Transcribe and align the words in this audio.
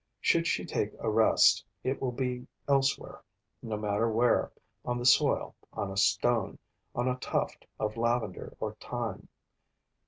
Should 0.19 0.47
she 0.47 0.65
take 0.65 0.93
a 0.97 1.11
rest, 1.11 1.63
it 1.83 2.01
will 2.01 2.11
be 2.11 2.47
elsewhere, 2.67 3.21
no 3.61 3.77
matter 3.77 4.09
where, 4.09 4.51
on 4.83 4.97
the 4.97 5.05
soil, 5.05 5.53
on 5.73 5.91
a 5.91 5.95
stone, 5.97 6.57
on 6.95 7.07
a 7.07 7.17
tuft 7.17 7.67
of 7.79 7.97
lavender 7.97 8.57
or 8.59 8.73
thyme. 8.79 9.27